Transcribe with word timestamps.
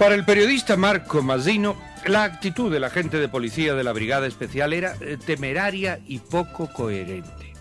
Para 0.00 0.14
el 0.14 0.24
periodista 0.24 0.78
Marco 0.78 1.22
Mazzino, 1.22 1.76
la 2.06 2.24
actitud 2.24 2.72
del 2.72 2.84
agente 2.84 3.18
de 3.18 3.28
policía 3.28 3.74
de 3.74 3.84
la 3.84 3.92
Brigada 3.92 4.26
Especial 4.26 4.72
era 4.72 4.94
eh, 5.02 5.18
temeraria 5.18 6.00
y 6.06 6.20
poco 6.20 6.72
coherente. 6.72 7.52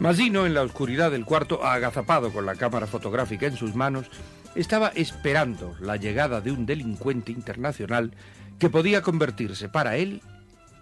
Mazzino, 0.00 0.44
en 0.44 0.52
la 0.52 0.60
oscuridad 0.60 1.10
del 1.10 1.24
cuarto, 1.24 1.64
agazapado 1.64 2.30
con 2.30 2.44
la 2.44 2.56
cámara 2.56 2.86
fotográfica 2.86 3.46
en 3.46 3.56
sus 3.56 3.74
manos, 3.74 4.10
estaba 4.54 4.88
esperando 4.88 5.74
la 5.80 5.96
llegada 5.96 6.42
de 6.42 6.52
un 6.52 6.66
delincuente 6.66 7.32
internacional 7.32 8.12
que 8.58 8.68
podía 8.68 9.00
convertirse 9.00 9.70
para 9.70 9.96
él 9.96 10.20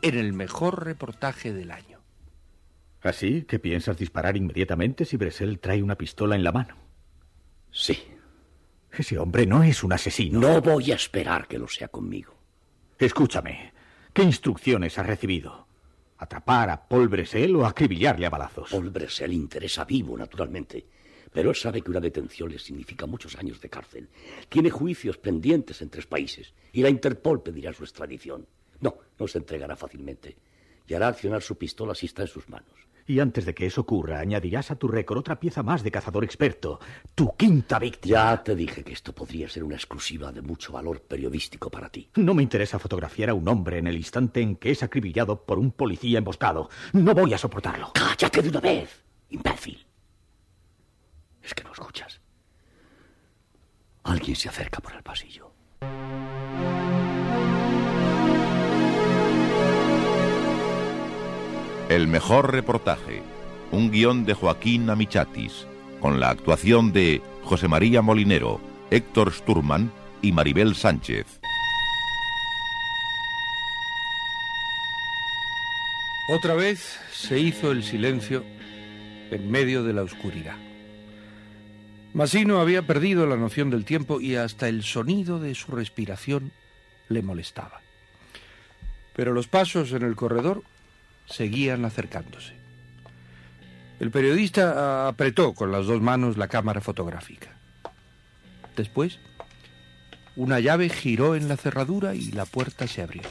en 0.02 0.18
el 0.18 0.32
mejor 0.32 0.84
reportaje 0.84 1.52
del 1.52 1.70
año. 1.70 2.00
¿Así 3.00 3.42
que 3.42 3.60
piensas 3.60 3.96
disparar 3.96 4.36
inmediatamente 4.36 5.04
si 5.04 5.16
Bresel 5.16 5.60
trae 5.60 5.84
una 5.84 5.94
pistola 5.94 6.34
en 6.34 6.42
la 6.42 6.50
mano? 6.50 6.74
Sí. 7.70 8.08
Ese 8.96 9.18
hombre 9.18 9.46
no 9.46 9.62
es 9.62 9.82
un 9.82 9.92
asesino. 9.92 10.40
No 10.40 10.60
voy 10.60 10.92
a 10.92 10.96
esperar 10.96 11.48
que 11.48 11.58
lo 11.58 11.66
sea 11.66 11.88
conmigo. 11.88 12.34
Escúchame. 12.98 13.72
¿Qué 14.12 14.22
instrucciones 14.22 14.98
has 14.98 15.06
recibido? 15.06 15.66
¿Atrapar 16.18 16.68
a 16.70 16.86
Paul 16.86 17.08
Bresel 17.08 17.56
o 17.56 17.66
acribillarle 17.66 18.26
a 18.26 18.30
balazos? 18.30 18.70
Paul 18.70 18.90
Bresel 18.90 19.32
interesa 19.32 19.84
vivo, 19.84 20.16
naturalmente. 20.16 20.84
Pero 21.32 21.50
él 21.50 21.56
sabe 21.56 21.80
que 21.80 21.90
una 21.90 22.00
detención 22.00 22.50
le 22.50 22.58
significa 22.58 23.06
muchos 23.06 23.36
años 23.36 23.60
de 23.60 23.70
cárcel. 23.70 24.08
Tiene 24.50 24.68
juicios 24.68 25.16
pendientes 25.16 25.80
en 25.80 25.88
tres 25.88 26.06
países 26.06 26.52
y 26.72 26.82
la 26.82 26.90
Interpol 26.90 27.42
pedirá 27.42 27.72
su 27.72 27.84
extradición. 27.84 28.46
No, 28.80 28.98
no 29.18 29.26
se 29.26 29.38
entregará 29.38 29.74
fácilmente 29.74 30.36
y 30.86 30.94
hará 30.94 31.08
accionar 31.08 31.42
su 31.42 31.56
pistola 31.56 31.94
si 31.94 32.06
está 32.06 32.22
en 32.22 32.28
sus 32.28 32.48
manos. 32.50 32.74
Y 33.06 33.20
antes 33.20 33.44
de 33.44 33.54
que 33.54 33.66
eso 33.66 33.82
ocurra, 33.82 34.20
añadirás 34.20 34.70
a 34.70 34.76
tu 34.76 34.88
récord 34.88 35.18
otra 35.18 35.40
pieza 35.40 35.62
más 35.62 35.82
de 35.82 35.90
cazador 35.90 36.24
experto, 36.24 36.80
tu 37.14 37.36
quinta 37.36 37.78
víctima. 37.78 38.12
Ya 38.16 38.42
te 38.42 38.54
dije 38.54 38.84
que 38.84 38.92
esto 38.92 39.14
podría 39.14 39.48
ser 39.48 39.64
una 39.64 39.76
exclusiva 39.76 40.32
de 40.32 40.42
mucho 40.42 40.72
valor 40.72 41.02
periodístico 41.02 41.70
para 41.70 41.88
ti. 41.88 42.08
No 42.16 42.34
me 42.34 42.42
interesa 42.42 42.78
fotografiar 42.78 43.30
a 43.30 43.34
un 43.34 43.48
hombre 43.48 43.78
en 43.78 43.86
el 43.86 43.96
instante 43.96 44.40
en 44.40 44.56
que 44.56 44.70
es 44.70 44.82
acribillado 44.82 45.44
por 45.44 45.58
un 45.58 45.72
policía 45.72 46.18
emboscado. 46.18 46.70
No 46.92 47.14
voy 47.14 47.34
a 47.34 47.38
soportarlo. 47.38 47.92
¡Cállate 47.94 48.42
de 48.42 48.48
una 48.48 48.60
vez, 48.60 49.04
imbécil! 49.30 49.86
Es 51.42 51.54
que 51.54 51.64
no 51.64 51.72
escuchas. 51.72 52.20
Alguien 54.04 54.36
se 54.36 54.48
acerca 54.48 54.80
por 54.80 54.94
el 54.94 55.02
pasillo. 55.02 55.52
El 61.92 62.08
mejor 62.08 62.52
reportaje. 62.52 63.22
Un 63.70 63.90
guion 63.90 64.24
de 64.24 64.32
Joaquín 64.32 64.88
Amichatis, 64.88 65.66
con 66.00 66.20
la 66.20 66.30
actuación 66.30 66.90
de 66.90 67.20
José 67.44 67.68
María 67.68 68.00
Molinero, 68.00 68.62
Héctor 68.90 69.30
Sturman 69.30 69.92
y 70.22 70.32
Maribel 70.32 70.74
Sánchez. 70.74 71.26
Otra 76.30 76.54
vez 76.54 76.98
se 77.12 77.38
hizo 77.38 77.72
el 77.72 77.84
silencio 77.84 78.42
en 79.30 79.50
medio 79.50 79.84
de 79.84 79.92
la 79.92 80.00
oscuridad. 80.00 80.56
Masino 82.14 82.62
había 82.62 82.86
perdido 82.86 83.26
la 83.26 83.36
noción 83.36 83.68
del 83.68 83.84
tiempo 83.84 84.18
y 84.18 84.36
hasta 84.36 84.66
el 84.66 84.82
sonido 84.82 85.40
de 85.40 85.54
su 85.54 85.72
respiración 85.72 86.52
le 87.10 87.20
molestaba. 87.20 87.82
Pero 89.14 89.34
los 89.34 89.46
pasos 89.46 89.92
en 89.92 90.04
el 90.04 90.16
corredor 90.16 90.62
seguían 91.26 91.84
acercándose. 91.84 92.54
El 94.00 94.10
periodista 94.10 95.08
apretó 95.08 95.54
con 95.54 95.70
las 95.70 95.86
dos 95.86 96.02
manos 96.02 96.36
la 96.36 96.48
cámara 96.48 96.80
fotográfica. 96.80 97.56
Después, 98.76 99.18
una 100.34 100.60
llave 100.60 100.88
giró 100.88 101.36
en 101.36 101.48
la 101.48 101.56
cerradura 101.56 102.14
y 102.14 102.32
la 102.32 102.46
puerta 102.46 102.86
se 102.86 103.02
abrió. 103.02 103.22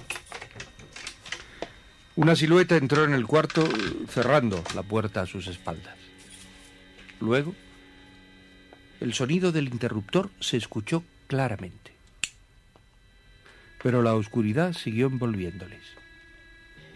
Una 2.16 2.35
silueta 2.35 2.75
entró 2.75 3.03
en 3.03 3.13
el 3.13 3.25
cuarto 3.25 3.68
cerrando 4.08 4.63
la 4.75 4.84
puerta 4.84 5.22
a 5.22 5.25
sus 5.25 5.47
espaldas. 5.47 5.96
Luego, 7.19 7.56
el 9.00 9.13
sonido 9.13 9.52
del 9.52 9.68
interruptor 9.68 10.29
se 10.40 10.58
escuchó 10.58 11.03
claramente. 11.28 11.91
Pero 13.81 14.03
la 14.03 14.13
oscuridad 14.13 14.73
siguió 14.73 15.08
envolviéndoles. 15.08 15.81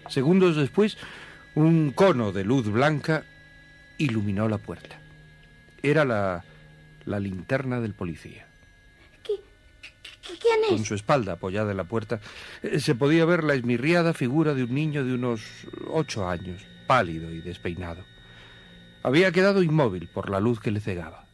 Segundos 0.10 0.56
después, 0.56 0.98
un 1.56 1.92
cono 1.92 2.32
de 2.32 2.44
luz 2.44 2.68
blanca 2.70 3.24
iluminó 3.98 4.48
la 4.48 4.58
puerta. 4.58 5.00
Era 5.82 6.06
la, 6.06 6.44
la 7.06 7.20
linterna 7.20 7.80
del 7.80 7.94
policía. 7.94 8.48
¿Qué, 9.24 9.34
¿Quién 10.40 10.64
es? 10.66 10.70
Con 10.70 10.86
su 10.86 10.96
espalda 10.96 11.34
apoyada 11.34 11.72
en 11.72 11.78
la 11.78 11.84
puerta, 11.86 12.20
eh, 12.64 12.80
se 12.80 12.96
podía 12.96 13.26
ver 13.26 13.44
la 13.44 13.54
esmirriada 13.56 14.14
figura 14.14 14.54
de 14.54 14.64
un 14.64 14.74
niño 14.74 15.04
de 15.06 15.14
unos 15.14 15.42
ocho 15.90 16.28
años, 16.28 16.62
pálido 16.88 17.32
y 17.32 17.42
despeinado. 17.42 18.04
Había 19.04 19.32
quedado 19.32 19.62
inmóvil 19.62 20.08
por 20.08 20.30
la 20.30 20.40
luz 20.40 20.60
que 20.60 20.72
le 20.72 20.80
cegaba. 20.82 21.26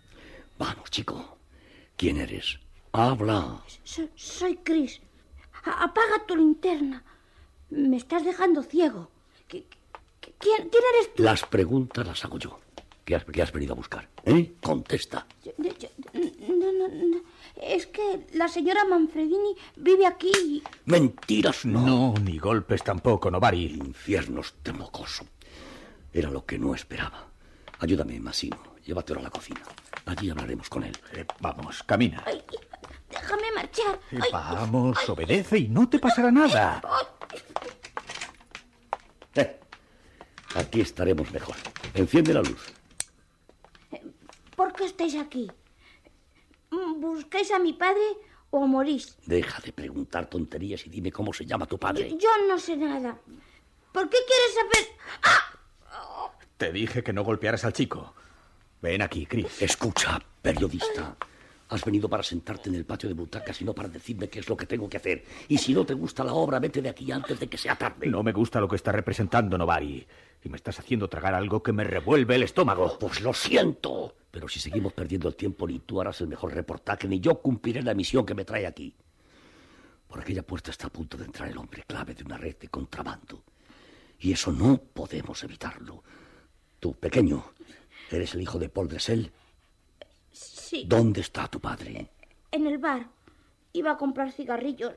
Vamos, 0.60 0.92
chico. 0.92 1.38
¿Quién 1.96 2.18
eres? 2.18 2.60
Habla. 2.92 3.62
So- 3.84 4.10
soy 4.16 4.60
Chris. 4.64 5.00
A- 5.64 5.84
apaga 5.86 6.26
tu 6.28 6.36
linterna. 6.36 7.04
Me 7.72 7.98
estás 7.98 8.24
dejando 8.24 8.64
ciego. 8.64 9.10
¿Qui- 9.50 9.66
qui- 10.22 10.34
¿Quién, 10.40 10.70
quién 10.70 10.84
eres 10.96 11.14
tú? 11.16 11.24
Las 11.24 11.44
preguntas 11.46 12.06
las 12.06 12.24
hago 12.26 12.38
yo. 12.38 12.60
¿Qué 13.06 13.16
has, 13.16 13.26
qué 13.26 13.42
has 13.42 13.52
venido 13.52 13.74
a 13.74 13.76
buscar? 13.76 14.08
¿Eh? 14.26 14.54
Contesta. 14.62 15.26
Yo- 15.44 15.52
yo- 15.58 15.72
yo- 15.80 15.90
no, 16.14 16.72
no, 16.72 16.88
no. 16.88 17.22
Es 17.62 17.88
que 17.88 18.28
la 18.34 18.48
señora 18.48 18.86
Manfredini 18.86 19.56
vive 19.76 20.06
aquí 20.06 20.32
y... 20.46 20.64
Mentiras 20.86 21.66
no. 21.66 21.82
No, 21.86 22.14
ni 22.22 22.38
golpes 22.38 22.84
tampoco, 22.84 23.30
Novari. 23.32 23.66
Infiernos 23.74 24.54
de 24.64 24.74
mocoso. 24.74 25.26
Era 26.14 26.30
lo 26.30 26.46
que 26.46 26.60
no 26.60 26.76
esperaba. 26.76 27.26
Ayúdame, 27.80 28.20
Masino. 28.20 28.58
Llévatelo 28.86 29.20
a 29.20 29.24
la 29.24 29.30
cocina. 29.30 29.62
Allí 30.06 30.30
hablaremos 30.30 30.70
con 30.70 30.84
él. 30.84 30.96
Eh, 31.14 31.26
vamos, 31.40 31.84
camina. 31.84 32.24
Ay, 32.26 32.42
déjame 33.10 33.52
marchar. 33.56 34.00
Eh, 34.12 34.20
Ay, 34.22 34.30
Vamos, 34.32 35.10
obedece 35.10 35.58
y 35.60 35.68
no 35.70 35.88
te 35.90 36.00
pasará 36.00 36.32
nada. 36.32 36.82
Eh, 39.36 39.60
aquí 40.56 40.82
estaremos 40.82 41.32
mejor. 41.32 41.56
Enciende 41.94 42.34
la 42.34 42.42
luz. 42.42 42.74
¿Por 44.56 44.74
qué 44.74 44.86
estáis 44.86 45.16
aquí? 45.16 45.50
¿Buscáis 46.98 47.52
a 47.52 47.60
mi 47.60 47.74
padre 47.74 48.04
o 48.50 48.68
morís? 48.68 49.18
Deja 49.26 49.62
de 49.62 49.74
preguntar 49.74 50.28
tonterías 50.28 50.86
y 50.86 50.90
dime 50.90 51.12
cómo 51.12 51.34
se 51.34 51.46
llama 51.46 51.66
tu 51.66 51.78
padre. 51.78 52.10
Yo, 52.12 52.18
yo 52.18 52.30
no 52.48 52.60
sé 52.60 52.78
nada. 52.78 53.18
¿Por 53.92 54.10
qué 54.10 54.18
quieres 54.28 54.54
saber? 54.56 54.98
¡Ah! 55.24 56.32
Te 56.58 56.72
dije 56.72 57.04
que 57.04 57.12
no 57.12 57.24
golpearas 57.24 57.66
al 57.66 57.74
chico. 57.74 58.14
Ven 58.82 59.02
aquí, 59.02 59.26
Chris. 59.26 59.62
Escucha, 59.62 60.22
periodista. 60.42 61.18
Has 61.72 61.86
venido 61.86 62.10
para 62.10 62.22
sentarte 62.22 62.68
en 62.68 62.76
el 62.76 62.84
patio 62.84 63.08
de 63.08 63.16
butacas 63.16 63.62
y 63.62 63.64
no 63.64 63.74
para 63.74 63.88
decirme 63.88 64.28
qué 64.28 64.40
es 64.40 64.50
lo 64.50 64.58
que 64.58 64.66
tengo 64.66 64.90
que 64.90 64.98
hacer. 64.98 65.24
Y 65.48 65.58
si 65.58 65.74
no 65.74 65.86
te 65.86 65.94
gusta 65.94 66.22
la 66.22 66.34
obra, 66.34 66.60
vete 66.60 66.82
de 66.82 66.90
aquí 66.90 67.10
antes 67.14 67.40
de 67.40 67.48
que 67.48 67.58
sea 67.58 67.78
tarde. 67.78 68.08
No 68.08 68.24
me 68.24 68.34
gusta 68.34 68.60
lo 68.60 68.68
que 68.68 68.76
está 68.76 68.92
representando 68.92 69.58
Novari. 69.58 70.06
Y 70.44 70.50
me 70.50 70.58
estás 70.58 70.80
haciendo 70.80 71.08
tragar 71.08 71.34
algo 71.34 71.64
que 71.64 71.72
me 71.72 71.86
revuelve 71.86 72.36
el 72.36 72.44
estómago. 72.44 73.00
Pues 73.00 73.22
lo 73.22 73.34
siento. 73.34 74.14
Pero 74.30 74.50
si 74.50 74.60
seguimos 74.60 74.92
perdiendo 74.92 75.30
el 75.30 75.38
tiempo, 75.38 75.66
ni 75.66 75.80
tú 75.80 76.02
harás 76.02 76.20
el 76.20 76.28
mejor 76.28 76.54
reportaje, 76.54 77.08
ni 77.08 77.22
yo 77.22 77.42
cumpliré 77.42 77.82
la 77.82 77.94
misión 77.94 78.26
que 78.26 78.36
me 78.36 78.44
trae 78.44 78.68
aquí. 78.68 78.94
Por 80.10 80.20
aquella 80.20 80.44
puerta 80.44 80.72
está 80.72 80.88
a 80.88 80.92
punto 80.92 81.16
de 81.16 81.24
entrar 81.24 81.48
el 81.48 81.58
hombre 81.58 81.86
clave 81.88 82.14
de 82.14 82.26
una 82.26 82.38
red 82.38 82.58
de 82.58 82.68
contrabando. 82.68 83.46
Y 84.20 84.34
eso 84.34 84.52
no 84.52 84.78
podemos 84.78 85.42
evitarlo. 85.46 86.04
Tú, 86.82 86.96
pequeño, 86.96 87.46
¿eres 88.10 88.34
el 88.34 88.42
hijo 88.42 88.60
de 88.60 88.68
Paul 88.68 88.90
Dressel? 88.90 89.32
Sí. 90.72 90.86
¿Dónde 90.88 91.20
está 91.20 91.50
tu 91.50 91.60
padre? 91.60 92.08
En 92.50 92.66
el 92.66 92.78
bar. 92.78 93.06
Iba 93.74 93.92
a 93.92 93.98
comprar 93.98 94.32
cigarrillos 94.32 94.94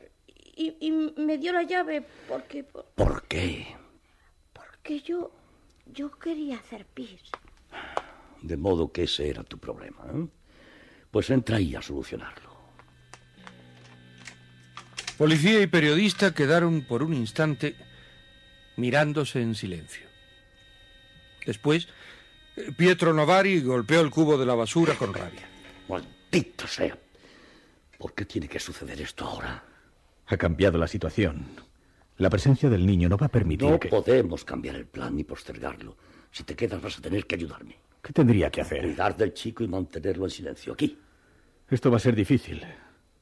y, 0.54 0.76
y 0.78 0.92
me 0.92 1.36
dio 1.36 1.52
la 1.52 1.64
llave 1.64 2.06
porque... 2.28 2.62
¿Por 2.62 3.24
qué? 3.24 3.74
Porque 4.52 5.00
yo... 5.00 5.32
yo 5.86 6.12
quería 6.12 6.58
hacer 6.58 6.86
pis. 6.86 7.20
De 8.40 8.56
modo 8.56 8.92
que 8.92 9.02
ese 9.02 9.28
era 9.28 9.42
tu 9.42 9.58
problema. 9.58 10.04
¿eh? 10.14 10.28
Pues 11.10 11.28
entra 11.30 11.56
ahí 11.56 11.74
a 11.74 11.82
solucionarlo. 11.82 12.54
Policía 15.18 15.60
y 15.60 15.66
periodista 15.66 16.32
quedaron 16.32 16.82
por 16.82 17.02
un 17.02 17.14
instante 17.14 17.74
mirándose 18.76 19.42
en 19.42 19.56
silencio. 19.56 20.06
Después, 21.44 21.88
Pietro 22.76 23.12
Novari 23.12 23.60
golpeó 23.60 24.00
el 24.02 24.10
cubo 24.10 24.38
de 24.38 24.46
la 24.46 24.54
basura 24.54 24.94
con 24.94 25.12
rabia. 25.12 25.48
Maldito 25.88 26.66
sea. 26.66 26.96
¿Por 27.98 28.12
qué 28.14 28.24
tiene 28.24 28.48
que 28.48 28.58
suceder 28.58 29.00
esto 29.00 29.24
ahora? 29.24 29.64
Ha 30.26 30.36
cambiado 30.36 30.78
la 30.78 30.88
situación. 30.88 31.46
La 32.16 32.30
presencia 32.30 32.68
del 32.70 32.86
niño 32.86 33.08
no 33.08 33.16
va 33.16 33.26
a 33.26 33.30
permitir 33.30 33.68
No 33.68 33.78
que... 33.80 33.88
podemos 33.88 34.44
cambiar 34.44 34.76
el 34.76 34.86
plan 34.86 35.16
ni 35.16 35.24
postergarlo. 35.24 35.96
Si 36.30 36.44
te 36.44 36.54
quedas 36.54 36.80
vas 36.80 36.98
a 36.98 37.02
tener 37.02 37.26
que 37.26 37.34
ayudarme. 37.34 37.76
¿Qué 38.02 38.12
tendría 38.12 38.50
que 38.50 38.60
hacer? 38.60 38.82
Cuidar 38.82 39.16
del 39.16 39.32
chico 39.34 39.64
y 39.64 39.68
mantenerlo 39.68 40.24
en 40.24 40.30
silencio 40.30 40.72
aquí. 40.72 40.98
Esto 41.70 41.90
va 41.90 41.96
a 41.96 42.00
ser 42.00 42.14
difícil. 42.14 42.62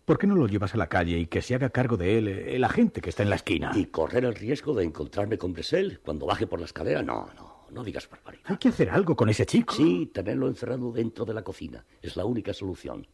¿Por 0.05 0.19
qué 0.19 0.26
no 0.26 0.35
lo 0.35 0.49
llevas 0.49 0.75
a 0.75 0.79
la 0.79 0.88
calle 0.88 1.19
y 1.19 1.26
que 1.26 1.43
se 1.43 1.55
haga 1.55 1.70
cargo 1.70 1.97
de 1.97 2.19
él 2.19 2.29
el 2.29 2.65
agente 2.65 3.00
que 3.00 3.11
está 3.11 3.23
en 3.23 3.31
la 3.31 3.37
esquina? 3.37 3.70
Y 3.75 3.87
correr 3.87 4.25
el 4.25 4.35
riesgo 4.35 4.75
de 4.75 4.85
encontrarme 4.85 5.38
con 5.38 5.53
Bresel 5.53 6.00
cuando 6.00 6.26
baje 6.26 6.47
por 6.47 6.58
la 6.58 6.67
escalera. 6.67 7.03
No, 7.03 7.31
no, 7.37 7.52
no 7.73 7.83
digas 7.83 8.09
barbaridad. 8.09 8.45
Hay 8.47 8.57
que 8.59 8.69
hacer 8.69 8.91
algo 8.91 9.17
con 9.17 9.29
ese 9.29 9.47
chico. 9.47 9.75
Sí, 9.75 10.11
tenerlo 10.13 10.47
encerrado 10.49 10.93
dentro 10.93 11.25
de 11.25 11.35
la 11.35 11.43
cocina. 11.43 11.85
Es 12.01 12.17
la 12.17 12.25
única 12.25 12.53
solución. 12.53 13.07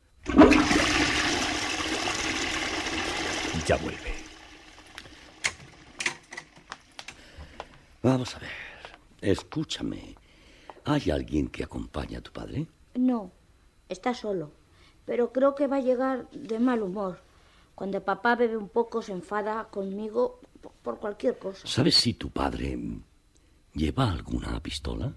Ya 3.67 3.77
vuelve. 3.77 4.13
Vamos 8.03 8.35
a 8.37 8.39
ver. 8.39 8.51
Escúchame. 9.21 10.15
¿Hay 10.85 11.11
alguien 11.11 11.49
que 11.49 11.65
acompañe 11.65 12.17
a 12.17 12.21
tu 12.21 12.33
padre? 12.33 12.67
No, 12.95 13.31
está 13.89 14.15
solo. 14.15 14.53
Pero 15.05 15.33
creo 15.33 15.55
que 15.55 15.67
va 15.67 15.77
a 15.77 15.81
llegar 15.81 16.31
de 16.31 16.59
mal 16.59 16.83
humor. 16.83 17.21
Cuando 17.75 18.03
papá 18.03 18.37
bebe 18.37 18.57
un 18.57 18.69
poco 18.69 19.03
se 19.03 19.13
enfada 19.13 19.65
conmigo 19.69 20.41
por- 20.83 20.99
cualquier 20.99 21.39
cosa. 21.39 21.67
¿Sabes 21.67 21.95
si 21.97 22.15
tu 22.15 22.31
padre 22.31 22.79
lleva 23.79 24.11
alguna 24.11 24.61
pistola? 24.61 25.15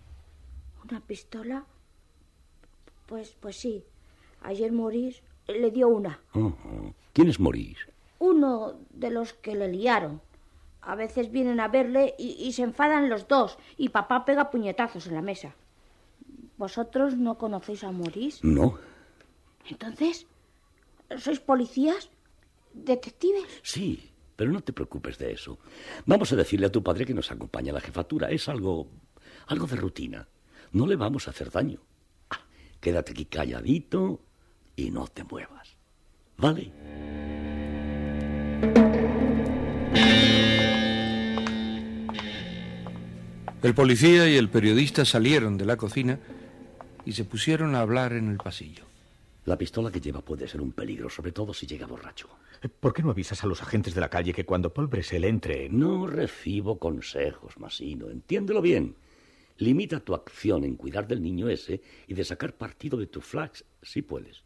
¿Una 0.84 1.02
pistola? 1.02 1.66
Pues, 3.08 3.36
pues 3.40 3.58
sí. 3.58 3.84
Ayer 4.42 4.72
Maurice 4.72 5.22
le 5.48 5.72
dio 5.72 5.90
una. 5.90 6.20
¿Quién 7.14 7.28
es 7.28 7.40
Maurice? 7.40 7.92
Uno 8.20 8.80
de 8.92 9.10
los 9.10 9.34
que 9.34 9.56
le 9.56 9.68
liaron. 9.68 10.22
A 10.82 10.96
veces 10.96 11.32
vienen 11.32 11.60
a 11.60 11.68
verle 11.68 12.16
y, 12.18 12.34
y 12.40 12.54
se 12.54 12.64
enfadan 12.64 13.10
los 13.10 13.28
dos. 13.28 13.58
Y 13.78 13.90
papá 13.90 14.26
pega 14.26 14.50
puñetazos 14.50 15.08
en 15.08 15.16
la 15.16 15.22
mesa. 15.22 15.56
¿Vosotros 16.58 17.18
no 17.18 17.38
conocéis 17.38 17.84
a 17.84 17.92
Maurice? 17.92 18.40
No. 18.44 18.78
Entonces, 19.68 20.28
¿sois 21.18 21.40
policías? 21.40 22.10
¿Detectives? 22.74 23.46
Sí, 23.64 24.11
pero 24.42 24.54
no 24.54 24.62
te 24.62 24.74
preocupes 24.74 25.20
de 25.20 25.34
eso. 25.34 25.60
Vamos 26.08 26.34
a 26.34 26.36
decirle 26.36 26.66
a 26.66 26.72
tu 26.72 26.82
padre 26.82 27.06
que 27.06 27.14
nos 27.14 27.30
acompaña 27.30 27.70
a 27.70 27.76
la 27.76 27.80
jefatura. 27.80 28.32
Es 28.32 28.50
algo. 28.50 28.88
algo 29.46 29.68
de 29.68 29.76
rutina. 29.76 30.28
No 30.72 30.88
le 30.88 30.96
vamos 30.96 31.28
a 31.28 31.30
hacer 31.30 31.52
daño. 31.52 31.80
Ah, 32.32 32.40
quédate 32.80 33.12
aquí 33.12 33.26
calladito 33.26 34.20
y 34.76 34.90
no 34.90 35.06
te 35.06 35.24
muevas. 35.26 35.78
¿Vale? 36.38 36.72
El 43.62 43.76
policía 43.76 44.28
y 44.28 44.38
el 44.38 44.50
periodista 44.50 45.06
salieron 45.06 45.60
de 45.60 45.66
la 45.66 45.78
cocina 45.78 46.18
y 47.06 47.12
se 47.12 47.26
pusieron 47.26 47.76
a 47.76 47.82
hablar 47.82 48.14
en 48.14 48.32
el 48.32 48.38
pasillo. 48.38 48.91
La 49.46 49.58
pistola 49.58 49.92
que 49.92 50.00
lleva 50.00 50.22
puede 50.22 50.48
ser 50.48 50.62
un 50.62 50.72
peligro, 50.72 51.10
sobre 51.10 51.32
todo 51.32 51.54
si 51.54 51.66
llega 51.66 51.88
borracho. 51.88 52.30
¿Por 52.80 52.94
qué 52.94 53.02
no 53.02 53.10
avisas 53.10 53.44
a 53.44 53.48
los 53.48 53.62
agentes 53.62 53.96
de 53.96 54.02
la 54.02 54.10
calle 54.10 54.34
que 54.34 54.46
cuando 54.46 54.72
Paul 54.72 54.88
Bresel 54.88 55.24
entre... 55.24 55.68
No 55.70 56.06
recibo 56.06 56.78
consejos, 56.78 57.58
Masino. 57.58 58.10
Entiéndelo 58.10 58.62
bien. 58.62 58.96
Limita 59.58 60.00
tu 60.00 60.14
acción 60.14 60.64
en 60.64 60.76
cuidar 60.76 61.08
del 61.08 61.24
niño 61.24 61.50
ese 61.50 61.82
y 62.08 62.14
de 62.14 62.24
sacar 62.24 62.54
partido 62.54 62.98
de 63.00 63.08
tu 63.08 63.22
flash, 63.22 63.62
si 63.82 64.04
puedes. 64.04 64.44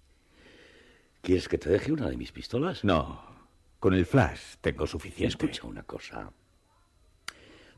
¿Quieres 1.22 1.50
que 1.50 1.58
te 1.58 1.70
deje 1.70 1.92
una 1.92 2.10
de 2.10 2.18
mis 2.18 2.32
pistolas? 2.32 2.84
No, 2.86 3.22
con 3.80 3.94
el 3.94 4.06
flash 4.06 4.56
tengo 4.62 4.88
suficiente. 4.88 5.28
Escucha 5.28 5.68
una 5.68 5.84
cosa. 5.84 6.32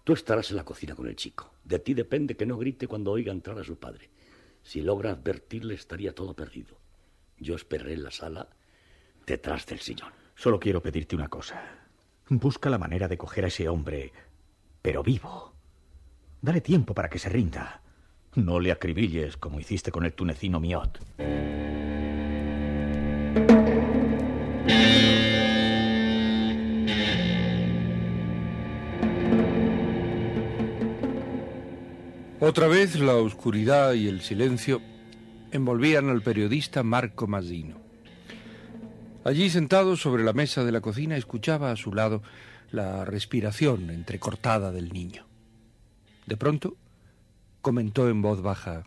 Tú 0.04 0.13
estarás 0.13 0.52
en 0.52 0.58
la 0.58 0.66
cocina 0.66 0.96
con 0.96 1.08
el 1.08 1.16
chico. 1.16 1.52
De 1.63 1.80
ti 1.80 1.94
depende 1.94 2.38
que 2.38 2.46
no 2.46 2.58
grite 2.58 2.88
cuando 2.88 3.12
oiga 3.12 3.31
entrar 3.31 3.58
a 3.58 3.63
su 3.63 3.78
padre. 3.78 4.10
Si 4.62 4.81
logra 4.81 5.12
advertirle, 5.12 5.74
estaría 5.74 6.13
todo 6.13 6.36
perdido. 6.36 6.78
Yo 7.39 7.56
esperaré 7.56 7.94
en 7.94 8.04
la 8.04 8.12
sala 8.12 8.50
detrás 9.25 9.66
del 9.66 9.80
sillón. 9.80 10.12
Solo 10.36 10.60
quiero 10.60 10.81
pedirte 10.81 11.16
una 11.16 11.30
cosa. 11.30 11.62
Busca 12.30 12.69
la 12.69 12.78
manera 12.78 13.07
de 13.07 13.18
coger 13.18 13.45
a 13.45 13.48
ese 13.48 13.69
hombre, 13.69 14.12
pero 14.81 15.04
vivo. 15.04 15.54
Dale 16.42 16.62
tiempo 16.62 16.94
para 16.94 17.10
que 17.10 17.19
se 17.19 17.30
rinda. 17.30 17.81
No 18.36 18.60
le 18.60 18.72
acribilles 18.72 19.38
como 19.38 19.60
hiciste 19.60 19.92
con 19.92 20.06
el 20.06 20.13
tunecino 20.13 20.60
Miot. 20.60 21.00
Otra 32.39 32.68
vez 32.68 33.00
la 33.00 33.16
oscuridad 33.16 33.94
y 33.94 34.07
el 34.07 34.22
silencio 34.22 34.81
envolvían 35.52 36.10
al 36.10 36.22
periodista 36.22 36.84
Marco 36.84 37.27
Mazzino. 37.27 37.77
Allí 39.24 39.50
sentado 39.50 39.98
sobre 39.98 40.24
la 40.24 40.34
mesa 40.34 40.63
de 40.63 40.72
la 40.72 40.82
cocina 40.82 41.18
escuchaba 41.18 41.72
a 41.72 41.75
su 41.75 41.94
lado 41.94 42.22
la 42.72 43.06
respiración 43.06 43.89
entrecortada 43.89 44.72
del 44.72 44.94
niño. 44.94 45.25
De 46.25 46.38
pronto 46.38 46.75
comentó 47.62 48.10
en 48.10 48.22
voz 48.22 48.42
baja, 48.42 48.86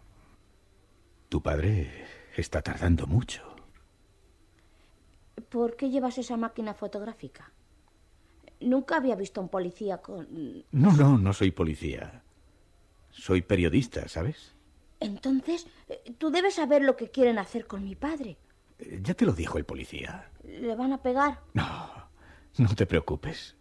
Tu 1.29 1.43
padre 1.43 2.07
está 2.37 2.63
tardando 2.63 3.07
mucho. 3.07 3.43
¿Por 5.49 5.77
qué 5.77 5.91
llevas 5.91 6.19
esa 6.19 6.37
máquina 6.37 6.75
fotográfica? 6.75 7.53
Nunca 8.61 8.97
había 8.97 9.17
visto 9.17 9.41
a 9.41 9.45
un 9.45 9.49
policía 9.49 9.99
con... 9.99 10.27
No, 10.71 10.93
no, 10.93 11.19
no 11.19 11.33
soy 11.33 11.51
policía. 11.51 12.23
Soy 13.11 13.43
periodista, 13.43 14.07
¿sabes? 14.09 14.55
Entonces, 15.01 15.67
eh, 15.89 16.15
tú 16.19 16.31
debes 16.31 16.55
saber 16.55 16.83
lo 16.83 16.97
que 16.97 17.11
quieren 17.11 17.39
hacer 17.39 17.67
con 17.67 17.85
mi 17.85 17.95
padre. 17.97 18.37
Eh, 18.79 19.01
Ya 19.03 19.15
te 19.15 19.25
lo 19.27 19.33
dijo 19.33 19.59
el 19.59 19.65
policía. 19.65 20.31
¿Le 20.45 20.75
van 20.77 20.93
a 20.93 21.03
pegar? 21.03 21.41
No, 21.55 21.91
no 22.59 22.75
te 22.75 22.87
preocupes. 22.87 23.57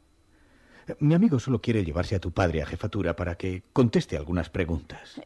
Mi 1.00 1.14
amigo 1.14 1.40
solo 1.40 1.62
quiere 1.62 1.86
llevarse 1.86 2.16
a 2.16 2.20
tu 2.20 2.32
padre 2.32 2.62
a 2.62 2.66
jefatura 2.66 3.16
para 3.16 3.36
que 3.36 3.64
conteste 3.74 4.18
algunas 4.18 4.50
preguntas. 4.50 5.22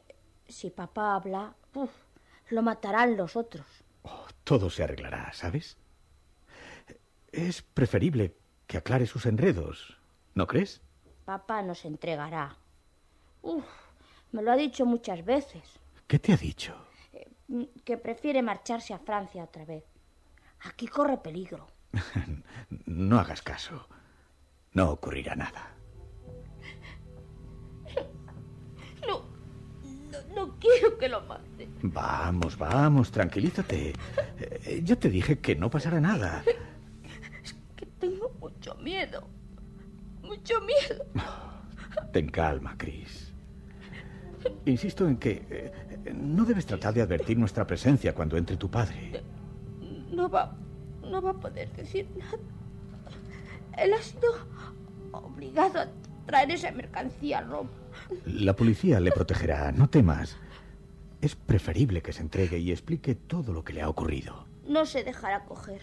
Si 0.48 0.70
papá 0.70 1.16
habla, 1.16 1.56
uf, 1.74 1.90
lo 2.50 2.62
matarán 2.62 3.16
los 3.18 3.36
otros. 3.38 3.66
Oh, 4.04 4.26
todo 4.44 4.70
se 4.70 4.84
arreglará, 4.84 5.32
¿sabes? 5.34 5.78
Es 7.32 7.62
preferible 7.62 8.36
que 8.68 8.78
aclare 8.78 9.08
sus 9.08 9.26
enredos, 9.26 9.98
¿no 10.36 10.46
crees? 10.48 10.82
Papá 11.26 11.62
nos 11.62 11.86
entregará. 11.86 12.58
Uf, 13.42 13.64
me 14.34 14.42
lo 14.44 14.52
ha 14.52 14.58
dicho 14.58 14.86
muchas 14.86 15.24
veces. 15.24 15.64
¿Qué 16.14 16.20
te 16.20 16.32
ha 16.32 16.38
dicho? 16.38 16.76
Que 17.84 17.98
prefiere 17.98 18.44
marcharse 18.44 18.94
a 18.94 19.00
Francia 19.00 19.44
otra 19.44 19.66
vez. 19.66 19.84
Aquí 20.60 20.86
corre 20.88 21.18
peligro. 21.18 21.66
No 22.86 23.18
hagas 23.20 23.42
caso. 23.42 23.88
No 24.74 24.92
ocurrirá 24.92 25.36
nada. 25.36 25.72
No, 29.08 29.26
no, 30.12 30.36
no 30.36 30.60
quiero 30.60 31.00
que 31.00 31.10
lo 31.10 31.22
mate. 31.22 31.68
Vamos, 31.82 32.60
vamos, 32.60 33.12
tranquilízate. 33.12 33.94
Eh, 34.38 34.82
Yo 34.84 35.00
te 35.00 35.10
dije 35.10 35.40
que 35.40 35.56
no 35.56 35.72
pasará 35.72 36.00
nada. 36.00 36.44
Es 37.42 37.56
que 37.76 37.88
tengo 37.88 38.30
mucho 38.40 38.76
miedo. 38.76 39.28
Mucho 40.22 40.62
miedo. 40.62 41.06
Ten 42.14 42.30
calma, 42.30 42.76
Chris. 42.78 43.23
Insisto 44.66 45.08
en 45.08 45.18
que 45.18 45.46
eh, 45.50 46.14
no 46.14 46.46
debes 46.46 46.66
tratar 46.66 46.94
de 46.94 47.02
advertir 47.02 47.38
nuestra 47.38 47.66
presencia 47.66 48.14
cuando 48.14 48.38
entre 48.38 48.58
tu 48.58 48.70
padre. 48.70 49.24
No 50.12 50.30
va, 50.30 50.56
no 51.02 51.22
va 51.22 51.32
a 51.32 51.40
poder 51.40 51.72
decir 51.74 52.08
nada. 52.18 52.38
Él 53.78 53.94
ha 53.94 54.02
sido 54.02 54.32
obligado 55.12 55.80
a 55.80 55.88
traer 56.26 56.52
esa 56.52 56.72
mercancía 56.72 57.40
a 57.40 57.42
Roma. 57.42 57.70
La 58.26 58.56
policía 58.56 59.00
le 59.00 59.12
protegerá, 59.12 59.72
no 59.72 59.90
temas. 59.90 60.38
Es 61.22 61.36
preferible 61.36 62.02
que 62.02 62.14
se 62.14 62.22
entregue 62.22 62.60
y 62.60 62.72
explique 62.72 63.16
todo 63.16 63.54
lo 63.54 63.64
que 63.64 63.74
le 63.74 63.82
ha 63.82 63.90
ocurrido. 63.90 64.46
No 64.68 64.86
se 64.86 65.04
dejará 65.04 65.46
coger. 65.46 65.82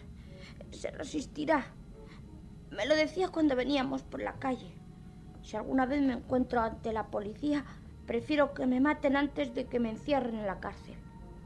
Se 0.70 0.90
resistirá. 0.90 1.66
Me 2.70 2.86
lo 2.86 2.94
decía 2.94 3.28
cuando 3.28 3.56
veníamos 3.56 4.02
por 4.02 4.20
la 4.22 4.34
calle. 4.34 4.72
Si 5.42 5.56
alguna 5.56 5.86
vez 5.86 6.02
me 6.02 6.12
encuentro 6.12 6.60
ante 6.60 6.92
la 6.92 7.06
policía, 7.06 7.64
prefiero 8.14 8.52
que 8.54 8.66
me 8.66 8.80
maten 8.80 9.14
antes 9.16 9.54
de 9.54 9.66
que 9.66 9.78
me 9.78 9.88
encierren 9.90 10.34
en 10.34 10.44
la 10.44 10.58
cárcel. 10.58 10.96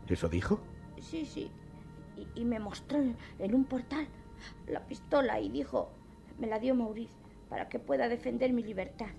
¿Eso 0.09 0.30
dijo? 0.30 0.59
Sí, 0.99 1.26
sí. 1.26 1.50
Y, 2.16 2.40
y 2.40 2.44
me 2.47 2.59
mostró 2.59 2.97
en, 2.99 3.18
en 3.38 3.54
un 3.54 3.66
portal 3.66 4.09
la 4.66 4.80
pistola 4.87 5.38
y 5.40 5.50
dijo, 5.50 5.90
me 6.38 6.47
la 6.47 6.59
dio 6.59 6.75
Maurice 6.75 7.12
para 7.50 7.68
que 7.68 7.78
pueda 7.78 8.09
defender 8.09 8.54
mi 8.54 8.62
libertad. 8.62 9.11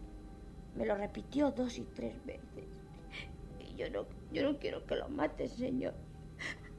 Me 0.76 0.88
lo 0.88 0.96
repitió 0.96 1.52
dos 1.52 1.78
y 1.78 1.84
tres 1.84 2.16
veces. 2.26 2.66
Y 3.60 3.76
yo 3.76 3.92
no, 3.92 4.08
yo 4.32 4.42
no 4.52 4.58
quiero 4.58 4.84
que 4.88 4.96
lo 4.96 5.08
mates, 5.10 5.52
señor. 5.52 5.94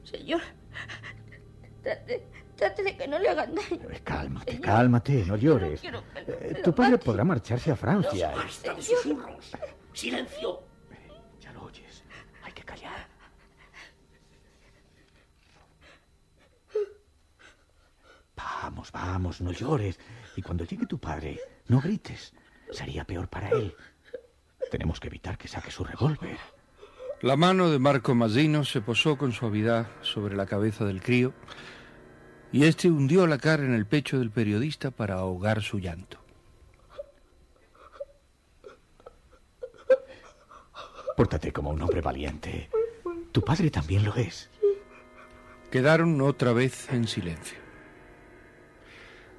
Señor, 0.03 0.41
trate, 1.81 2.23
trate 2.57 2.83
de 2.83 2.97
que 2.97 3.07
no 3.07 3.19
le 3.19 3.29
hagan 3.29 3.55
daño. 3.55 3.89
Eh, 3.89 4.01
Cálmate, 4.03 4.51
Señor, 4.51 4.65
cálmate, 4.65 5.23
no 5.25 5.37
llores. 5.37 5.79
quiero 5.79 6.03
que 6.13 6.21
lo- 6.23 6.33
Eh, 6.33 6.53
que 6.57 6.61
Tu 6.61 6.75
padre 6.75 6.97
podrá 6.97 7.23
marcharse 7.23 7.71
a 7.71 7.77
Francia. 7.77 8.33
Basta 8.35 8.73
de 8.73 8.81
susurros. 8.81 9.51
Silencio. 9.97 10.61
Ya 11.41 11.51
lo 11.53 11.63
oyes. 11.63 12.03
Hay 12.43 12.53
que 12.53 12.61
callar. 12.61 13.07
Vamos, 18.35 18.91
vamos, 18.91 19.41
no 19.41 19.51
llores. 19.51 19.99
Y 20.35 20.43
cuando 20.43 20.65
llegue 20.65 20.85
tu 20.85 20.99
padre, 20.99 21.39
no 21.67 21.81
grites. 21.81 22.31
Sería 22.69 23.05
peor 23.05 23.27
para 23.27 23.49
él. 23.49 23.73
Tenemos 24.69 24.99
que 24.99 25.07
evitar 25.07 25.35
que 25.35 25.47
saque 25.47 25.71
su 25.71 25.83
revólver. 25.83 26.37
La 27.21 27.35
mano 27.35 27.71
de 27.71 27.79
Marco 27.79 28.13
Mazzino 28.13 28.65
se 28.65 28.81
posó 28.81 29.17
con 29.17 29.31
suavidad 29.31 29.87
sobre 30.03 30.35
la 30.35 30.45
cabeza 30.45 30.85
del 30.85 31.01
crío 31.01 31.33
y 32.51 32.65
éste 32.65 32.91
hundió 32.91 33.25
la 33.25 33.39
cara 33.39 33.63
en 33.63 33.73
el 33.73 33.87
pecho 33.87 34.19
del 34.19 34.29
periodista 34.29 34.91
para 34.91 35.15
ahogar 35.15 35.63
su 35.63 35.79
llanto. 35.79 36.26
Pórtate 41.17 41.51
como 41.51 41.71
un 41.71 41.81
hombre 41.81 42.01
valiente. 42.01 42.69
Tu 43.31 43.43
padre 43.43 43.71
también 43.71 44.05
lo 44.05 44.13
es. 44.13 44.51
Quedaron 45.71 46.21
otra 46.21 46.53
vez 46.53 46.87
en 46.93 47.07
silencio. 47.07 47.57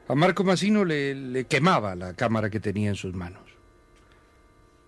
A 0.09 0.17
Marco 0.17 0.43
Mazzino 0.43 0.85
le, 0.85 1.15
le 1.15 1.45
quemaba 1.45 1.95
la 1.95 2.15
cámara 2.15 2.51
que 2.51 2.59
tenía 2.59 2.89
en 2.89 2.97
sus 2.97 3.15
manos. 3.15 3.45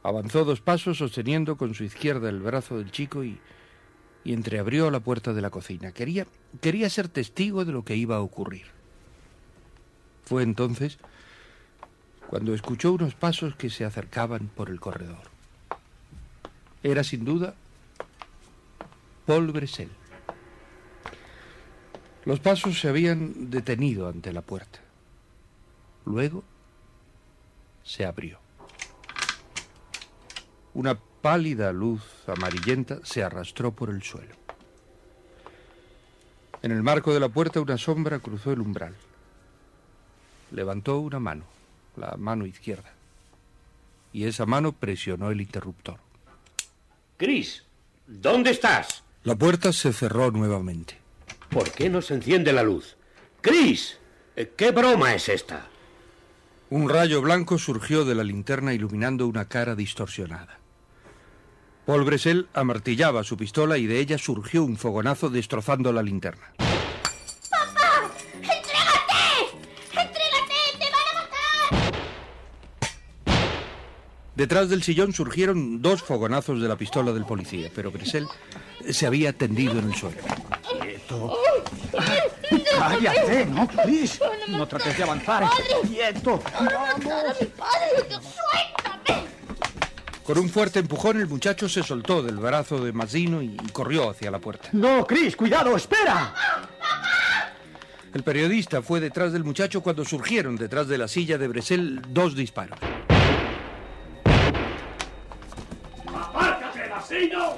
Avanzó 0.03 0.45
dos 0.45 0.61
pasos 0.61 0.99
sosteniendo 0.99 1.57
con 1.57 1.75
su 1.75 1.85
izquierda 1.85 2.29
el 2.29 2.41
brazo 2.41 2.79
del 2.79 2.91
chico 2.91 3.23
y, 3.23 3.39
y 4.25 4.33
entreabrió 4.33 4.91
la 4.91 4.99
puerta 4.99 5.33
de 5.33 5.43
la 5.43 5.51
cocina. 5.51 5.93
Quería, 5.93 6.27
quería 6.61 6.91
ser 6.91 7.07
testigo 7.07 7.65
de 7.65 7.71
lo 7.71 7.85
que 7.85 7.95
iba 7.95 8.17
a 8.17 8.21
ocurrir. 8.21 8.67
Fue 10.25 10.43
entonces 10.43 10.99
cuando 12.27 12.53
escuchó 12.53 12.93
unos 12.93 13.15
pasos 13.15 13.55
que 13.55 13.71
se 13.71 13.85
acercaban 13.85 14.49
por 14.49 14.71
el 14.71 14.81
corredor. 14.81 15.40
Era 16.83 17.05
sin 17.05 17.25
duda 17.25 17.55
Paul 19.27 19.53
Bressel. 19.53 19.91
Los 22.25 22.41
pasos 22.41 22.81
se 22.81 22.89
habían 22.89 23.51
detenido 23.51 24.09
ante 24.09 24.33
la 24.33 24.43
puerta. 24.43 24.81
Luego 26.05 26.43
se 27.83 28.05
abrió. 28.05 28.39
Una 30.75 30.95
pálida 30.95 31.73
luz 31.73 32.03
amarillenta 32.27 32.99
se 33.05 33.23
arrastró 33.23 33.73
por 33.73 33.91
el 33.91 34.03
suelo. 34.03 34.35
En 36.63 36.73
el 36.73 36.83
marco 36.83 37.15
de 37.15 37.21
la 37.21 37.29
puerta 37.29 37.61
una 37.61 37.79
sombra 37.79 38.19
cruzó 38.19 38.53
el 38.53 38.61
umbral. 38.61 38.95
Levantó 40.51 40.99
una 40.99 41.19
mano, 41.19 41.45
la 41.97 42.17
mano 42.19 42.45
izquierda, 42.47 42.93
y 44.13 44.25
esa 44.25 44.45
mano 44.47 44.73
presionó 44.73 45.31
el 45.31 45.41
interruptor. 45.41 46.10
Chris, 47.21 47.63
¿dónde 48.07 48.51
estás? 48.51 49.05
La 49.25 49.35
puerta 49.35 49.75
se 49.75 49.93
cerró 49.93 50.31
nuevamente. 50.31 50.97
¿Por 51.51 51.71
qué 51.71 51.91
no 51.91 52.01
se 52.01 52.15
enciende 52.15 52.51
la 52.51 52.63
luz? 52.63 52.97
Chris, 53.43 53.99
eh, 54.37 54.55
¿qué 54.57 54.71
broma 54.71 55.15
es 55.15 55.29
esta? 55.29 55.69
Un 56.71 56.89
rayo 56.89 57.21
blanco 57.21 57.59
surgió 57.59 58.07
de 58.07 58.15
la 58.15 58.25
linterna 58.25 58.73
iluminando 58.73 59.27
una 59.27 59.45
cara 59.45 59.75
distorsionada. 59.75 60.61
Paul 61.85 62.05
Bressel 62.05 62.49
amartillaba 62.55 63.23
su 63.23 63.37
pistola 63.37 63.77
y 63.77 63.87
de 63.87 64.01
ella 64.01 64.17
surgió 64.17 64.65
un 64.65 64.79
fogonazo 64.79 65.29
destrozando 65.29 65.93
la 65.93 66.03
linterna. 66.03 66.55
Detrás 74.41 74.71
del 74.71 74.83
sillón 74.83 75.13
surgieron 75.13 75.83
dos 75.83 76.03
fogonazos 76.03 76.63
de 76.63 76.67
la 76.67 76.75
pistola 76.75 77.13
del 77.13 77.27
policía, 77.27 77.71
pero 77.75 77.91
Bressel 77.91 78.27
se 78.89 79.07
había 79.07 79.35
tendido 79.35 79.79
en 79.79 79.91
el 79.91 79.95
suelo. 79.95 80.17
Quieto. 80.81 81.37
Cállate, 82.79 83.45
no, 83.45 83.69
Chris. 83.69 84.19
No 84.49 84.67
trates 84.67 84.97
de 84.97 85.03
avanzar. 85.03 85.47
Quieto. 85.87 86.43
¡Matar 86.59 87.27
a 87.27 87.35
mi 87.39 87.47
padre! 87.49 88.09
¡Suéltame! 88.09 89.29
Con 90.25 90.39
un 90.39 90.49
fuerte 90.49 90.79
empujón 90.79 91.21
el 91.21 91.29
muchacho 91.29 91.69
se 91.69 91.83
soltó 91.83 92.23
del 92.23 92.39
brazo 92.39 92.83
de 92.83 92.95
Mazzino 92.95 93.43
y 93.43 93.55
corrió 93.75 94.09
hacia 94.09 94.31
la 94.31 94.39
puerta. 94.39 94.71
No, 94.73 95.07
Chris, 95.07 95.37
cuidado, 95.37 95.77
espera. 95.77 96.35
El 98.15 98.23
periodista 98.23 98.81
fue 98.81 99.01
detrás 99.01 99.35
del 99.35 99.45
muchacho 99.45 99.83
cuando 99.83 100.03
surgieron 100.07 100.57
detrás 100.57 100.89
de 100.89 100.97
la 100.97 101.09
silla 101.09 101.37
de 101.37 101.47
Bressel 101.47 102.01
dos 102.09 102.35
disparos. 102.35 102.79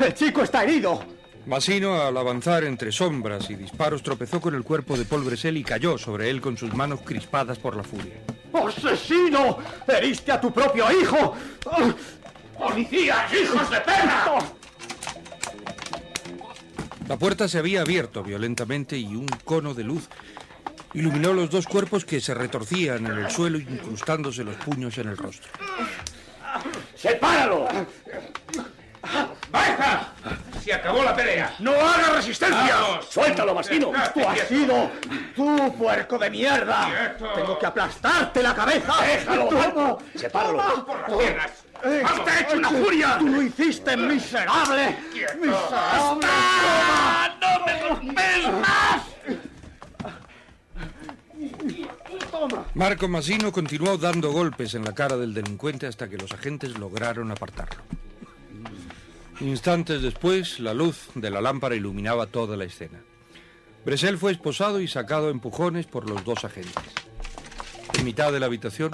El 0.05 0.15
chico 0.15 0.43
está 0.43 0.65
herido. 0.65 1.01
Massino, 1.47 2.03
al 2.03 2.17
avanzar 2.17 2.65
entre 2.65 2.91
sombras 2.91 3.49
y 3.51 3.55
disparos, 3.55 4.03
tropezó 4.03 4.41
con 4.41 4.55
el 4.55 4.65
cuerpo 4.65 4.97
de 4.97 5.05
Paul 5.05 5.23
Bressel 5.23 5.57
y 5.57 5.63
cayó 5.63 5.97
sobre 5.97 6.29
él 6.29 6.41
con 6.41 6.57
sus 6.57 6.75
manos 6.75 7.03
crispadas 7.03 7.59
por 7.59 7.77
la 7.77 7.85
furia. 7.85 8.15
¡Asesino! 8.53 9.59
¡Heriste 9.87 10.33
a 10.33 10.41
tu 10.41 10.53
propio 10.53 10.91
hijo! 10.91 11.35
¡Policías, 12.59 13.33
hijos 13.33 13.71
de 13.71 13.81
perra! 13.81 14.39
La 17.09 17.17
puerta 17.17 17.47
se 17.49 17.59
había 17.59 17.83
abierto 17.83 18.23
violentamente 18.23 18.97
y 18.97 19.15
un 19.15 19.27
cono 19.45 19.75
de 19.75 19.85
luz 19.85 20.09
iluminó 20.95 21.33
los 21.33 21.51
dos 21.51 21.67
cuerpos 21.67 22.05
que 22.05 22.21
se 22.21 22.35
retorcían 22.35 23.07
en 23.07 23.19
el 23.19 23.31
suelo 23.31 23.59
incrustándose 23.59 24.45
los 24.45 24.57
puños 24.57 24.99
en 24.99 25.09
el 25.09 25.17
rostro. 25.17 25.51
¡Sepáralo! 26.95 27.69
¡Baja! 29.53 30.09
¡Se 30.65 30.73
acabó 30.73 31.05
la 31.05 31.15
pelea! 31.15 31.55
¡No 31.59 31.73
haga 31.73 32.15
resistencia! 32.15 32.77
¡Suéltalo, 33.09 33.55
Mastino! 33.55 33.93
¡Tú 34.15 34.21
has 34.27 34.49
sido! 34.49 34.91
¡Tú, 35.37 35.75
puerco 35.77 36.19
de 36.19 36.31
mierda! 36.31 37.17
¡Tengo 37.35 37.59
que 37.59 37.67
aplastarte 37.67 38.43
la 38.43 38.55
cabeza! 38.55 38.95
¡Déjalo! 39.03 39.49
¡Toma! 39.49 39.97
¡Sepáralo! 40.15 40.59
¡Toma! 40.59 40.85
¡Por 40.87 41.01
las 41.01 41.19
piernas! 41.19 41.51
Eh, 41.85 42.03
¡Hasta 42.05 42.41
hecho 42.41 42.57
una 42.57 42.71
furia! 42.71 43.19
¡Tú 43.19 43.27
lo 43.29 43.43
hiciste, 43.43 43.97
miserable! 43.97 44.97
¡Miserable! 45.41 46.27
¡No 47.41 47.67
me 47.67 47.89
golpees 47.89 48.53
más! 48.53 49.03
Marco 52.75 53.09
Massino 53.09 53.53
continuó 53.53 53.99
dando 53.99 54.33
golpes 54.33 54.75
en 54.75 54.85
la 54.85 54.95
cara 54.95 55.17
del 55.17 55.35
delincuente 55.35 55.87
hasta 55.87 56.09
que 56.09 56.17
los 56.17 56.33
agentes 56.33 56.79
lograron 56.79 57.31
apartarlo. 57.31 57.83
Instantes 59.43 60.03
después, 60.03 60.61
la 60.61 60.73
luz 60.73 61.09
de 61.17 61.29
la 61.29 61.41
lámpara 61.41 61.75
iluminaba 61.75 62.29
toda 62.29 62.57
la 62.57 62.63
escena. 62.63 63.03
Bressel 63.85 64.17
fue 64.17 64.31
esposado 64.31 64.81
y 64.81 64.87
sacado 64.87 65.27
a 65.27 65.31
empujones 65.33 65.87
por 65.87 66.09
los 66.09 66.25
dos 66.25 66.45
agentes. 66.45 66.85
En 67.99 68.05
mitad 68.05 68.33
de 68.33 68.39
la 68.39 68.47
habitación, 68.47 68.93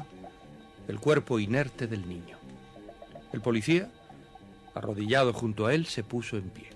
el 0.89 0.99
cuerpo 1.01 1.39
inerte 1.39 1.87
del 1.87 2.09
niño. 2.09 2.39
El 3.35 3.43
policía, 3.43 3.91
arrodillado 4.75 5.35
junto 5.35 5.67
a 5.67 5.75
él, 5.75 5.85
se 5.85 6.03
puso 6.03 6.39
en 6.39 6.49
pie. 6.49 6.71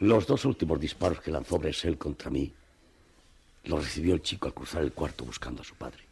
Los 0.00 0.26
dos 0.26 0.44
últimos 0.46 0.80
disparos 0.80 1.20
que 1.20 1.30
lanzó 1.30 1.58
Bresel 1.60 1.96
contra 1.96 2.28
mí 2.28 2.52
los 3.62 3.84
recibió 3.84 4.14
el 4.14 4.22
chico 4.22 4.48
al 4.48 4.54
cruzar 4.54 4.82
el 4.82 4.92
cuarto 4.92 5.24
buscando 5.24 5.62
a 5.62 5.64
su 5.64 5.76
padre. 5.76 6.02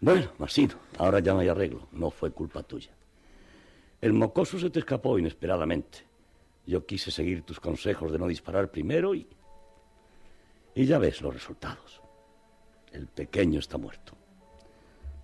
Bueno, 0.00 0.32
Masino, 0.38 0.74
ahora 0.98 1.20
ya 1.20 1.34
no 1.34 1.40
hay 1.40 1.48
arreglo. 1.48 1.88
No 1.92 2.10
fue 2.10 2.30
culpa 2.30 2.62
tuya. 2.62 2.90
El 4.00 4.14
mocoso 4.14 4.58
se 4.58 4.70
te 4.70 4.78
escapó 4.78 5.18
inesperadamente. 5.18 6.06
Yo 6.66 6.86
quise 6.86 7.10
seguir 7.10 7.42
tus 7.42 7.60
consejos 7.60 8.10
de 8.10 8.18
no 8.18 8.26
disparar 8.26 8.70
primero 8.70 9.14
y... 9.14 9.26
Y 10.74 10.86
ya 10.86 10.98
ves 10.98 11.20
los 11.20 11.34
resultados. 11.34 12.00
El 12.92 13.08
pequeño 13.08 13.58
está 13.58 13.76
muerto. 13.76 14.14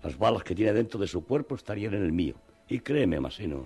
Las 0.03 0.17
balas 0.17 0.43
que 0.43 0.53
tiene 0.53 0.73
dentro 0.73 0.99
de 0.99 1.07
su 1.07 1.25
cuerpo 1.25 1.55
estarían 1.55 1.95
en 1.95 2.03
el 2.03 2.11
mío. 2.11 2.35
Y 2.69 2.79
créeme, 2.79 3.19
Masino, 3.19 3.65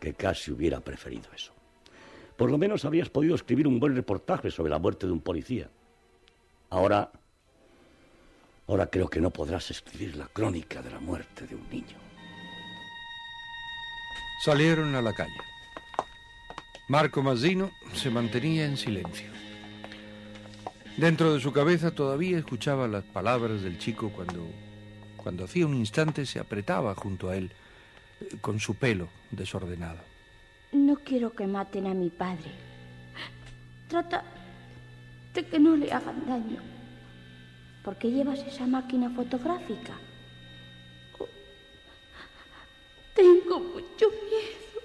que 0.00 0.14
casi 0.14 0.50
hubiera 0.50 0.80
preferido 0.80 1.28
eso. 1.34 1.52
Por 2.36 2.50
lo 2.50 2.56
menos 2.56 2.84
habrías 2.84 3.10
podido 3.10 3.34
escribir 3.34 3.66
un 3.66 3.80
buen 3.80 3.94
reportaje 3.94 4.50
sobre 4.50 4.70
la 4.70 4.78
muerte 4.78 5.06
de 5.06 5.12
un 5.12 5.20
policía. 5.20 5.68
Ahora, 6.70 7.10
ahora 8.66 8.86
creo 8.88 9.08
que 9.08 9.20
no 9.20 9.30
podrás 9.30 9.70
escribir 9.70 10.16
la 10.16 10.26
crónica 10.26 10.82
de 10.82 10.90
la 10.90 11.00
muerte 11.00 11.46
de 11.46 11.54
un 11.54 11.68
niño. 11.70 11.96
Salieron 14.44 14.94
a 14.94 15.02
la 15.02 15.12
calle. 15.12 15.32
Marco 16.88 17.22
Mazzino 17.22 17.70
se 17.94 18.10
mantenía 18.10 18.64
en 18.64 18.76
silencio. 18.76 19.30
Dentro 20.96 21.34
de 21.34 21.40
su 21.40 21.52
cabeza 21.52 21.90
todavía 21.90 22.38
escuchaba 22.38 22.88
las 22.88 23.04
palabras 23.04 23.62
del 23.62 23.78
chico 23.78 24.10
cuando, 24.10 24.46
cuando 25.16 25.44
hacía 25.44 25.66
un 25.66 25.74
instante 25.74 26.24
se 26.26 26.38
apretaba 26.38 26.94
junto 26.94 27.28
a 27.28 27.36
él 27.36 27.50
eh, 28.20 28.36
con 28.40 28.60
su 28.60 28.76
pelo 28.76 29.08
desordenado. 29.30 29.98
No 30.72 30.96
quiero 30.96 31.32
que 31.32 31.46
maten 31.46 31.86
a 31.86 31.94
mi 31.94 32.08
padre. 32.08 32.50
Trata 33.88 34.24
de 35.34 35.46
que 35.46 35.58
no 35.58 35.76
le 35.76 35.92
hagan 35.92 36.26
daño. 36.26 36.75
¿Por 37.86 37.96
qué 37.98 38.10
llevas 38.10 38.40
esa 38.40 38.66
máquina 38.66 39.08
fotográfica? 39.10 39.92
Oh, 41.20 41.28
tengo 43.14 43.60
mucho 43.60 44.06
miedo. 44.26 44.80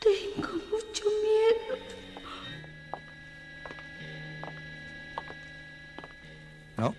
Tengo 0.00 0.48
mucho 0.68 1.04
miedo. 1.22 1.78
¿No? 6.76 6.96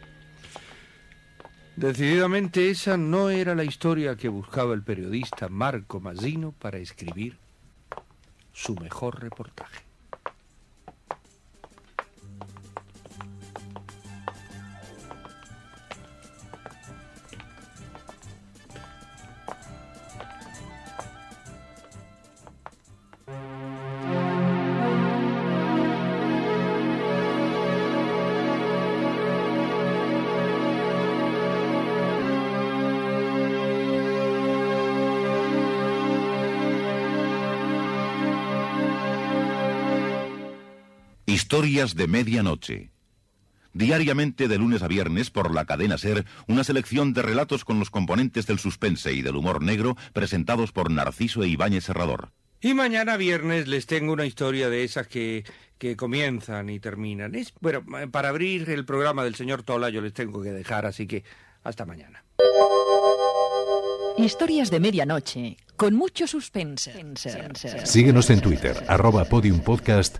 Decididamente 1.75 2.69
esa 2.69 2.95
no 2.95 3.29
era 3.29 3.53
la 3.55 3.65
historia 3.65 4.15
que 4.15 4.29
buscaba 4.29 4.73
el 4.73 4.83
periodista 4.83 5.49
Marco 5.49 5.99
Mazzino 5.99 6.53
para 6.53 6.77
escribir 6.77 7.37
su 8.53 8.73
mejor 8.75 9.21
reportaje. 9.21 9.90
Historias 41.51 41.95
de 41.95 42.07
Medianoche. 42.07 42.91
Diariamente 43.73 44.47
de 44.47 44.57
lunes 44.57 44.83
a 44.83 44.87
viernes 44.87 45.31
por 45.31 45.53
la 45.53 45.65
cadena 45.65 45.97
Ser, 45.97 46.25
una 46.47 46.63
selección 46.63 47.11
de 47.11 47.23
relatos 47.23 47.65
con 47.65 47.77
los 47.77 47.89
componentes 47.89 48.47
del 48.47 48.57
suspense 48.57 49.11
y 49.11 49.21
del 49.21 49.35
humor 49.35 49.61
negro 49.61 49.97
presentados 50.13 50.71
por 50.71 50.89
Narciso 50.89 51.43
e 51.43 51.49
Ibáñez 51.49 51.83
Serrador. 51.83 52.31
Y 52.61 52.73
mañana 52.73 53.17
viernes 53.17 53.67
les 53.67 53.85
tengo 53.85 54.13
una 54.13 54.25
historia 54.25 54.69
de 54.69 54.85
esas 54.85 55.07
que, 55.07 55.43
que 55.77 55.97
comienzan 55.97 56.69
y 56.69 56.79
terminan. 56.79 57.35
Es, 57.35 57.53
bueno, 57.59 57.83
para 58.11 58.29
abrir 58.29 58.69
el 58.69 58.85
programa 58.85 59.25
del 59.25 59.35
señor 59.35 59.63
Tola 59.63 59.89
yo 59.89 59.99
les 59.99 60.13
tengo 60.13 60.41
que 60.41 60.53
dejar, 60.53 60.85
así 60.85 61.05
que 61.05 61.25
hasta 61.63 61.85
mañana. 61.85 62.23
Historias 64.17 64.71
de 64.71 64.79
medianoche, 64.79 65.57
con 65.75 65.95
mucho 65.95 66.27
suspense. 66.27 66.93
Síguenos 67.83 68.29
en 68.29 68.39
Twitter, 68.39 68.85
arroba 68.87 69.25
podiumpodcast 69.25 70.19